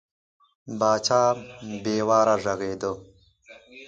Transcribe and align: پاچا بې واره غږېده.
پاچا 0.79 1.21
بې 1.83 1.95
واره 2.07 2.35
غږېده. 2.43 2.91